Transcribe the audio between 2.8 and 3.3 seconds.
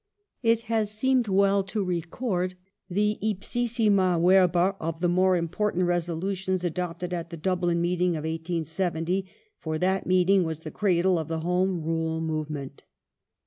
the